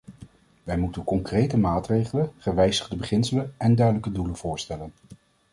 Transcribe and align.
Wij 0.63 0.77
moeten 0.77 1.03
concrete 1.03 1.57
maatregelen, 1.57 2.31
gewijzigde 2.37 2.95
beginselen 2.95 3.53
en 3.57 3.75
duidelijke 3.75 4.11
doelen 4.11 4.35
voorstellen. 4.35 4.91